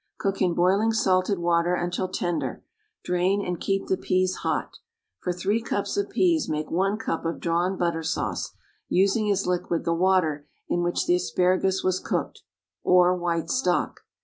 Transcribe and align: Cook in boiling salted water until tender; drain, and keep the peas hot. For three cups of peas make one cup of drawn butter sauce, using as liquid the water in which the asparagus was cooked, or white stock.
Cook 0.17 0.41
in 0.41 0.55
boiling 0.55 0.91
salted 0.93 1.37
water 1.37 1.75
until 1.75 2.07
tender; 2.07 2.63
drain, 3.03 3.45
and 3.45 3.59
keep 3.61 3.85
the 3.85 3.97
peas 3.97 4.37
hot. 4.37 4.79
For 5.19 5.31
three 5.31 5.61
cups 5.61 5.95
of 5.95 6.09
peas 6.09 6.49
make 6.49 6.71
one 6.71 6.97
cup 6.97 7.23
of 7.23 7.39
drawn 7.39 7.77
butter 7.77 8.01
sauce, 8.01 8.51
using 8.89 9.29
as 9.29 9.45
liquid 9.45 9.85
the 9.85 9.93
water 9.93 10.47
in 10.67 10.81
which 10.81 11.05
the 11.05 11.17
asparagus 11.17 11.83
was 11.83 11.99
cooked, 11.99 12.41
or 12.83 13.15
white 13.15 13.51
stock. 13.51 13.99